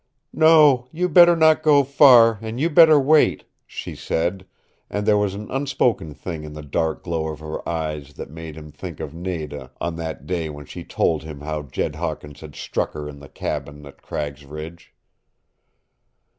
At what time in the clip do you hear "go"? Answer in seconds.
1.61-1.83